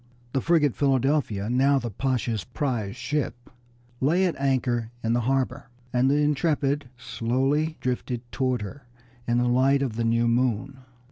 [0.33, 3.51] The frigate Philadelphia, now the Pasha's prize ship,
[3.99, 8.87] lay at anchor in the harbor, and the Intrepid slowly drifted toward her
[9.27, 10.79] in the light of the new moon.